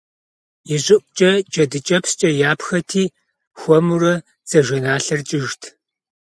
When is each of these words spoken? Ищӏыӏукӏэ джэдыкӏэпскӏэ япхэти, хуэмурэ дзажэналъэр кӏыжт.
Ищӏыӏукӏэ 0.73 1.31
джэдыкӏэпскӏэ 1.51 2.29
япхэти, 2.51 3.03
хуэмурэ 3.59 4.13
дзажэналъэр 4.45 5.21
кӏыжт. 5.29 5.61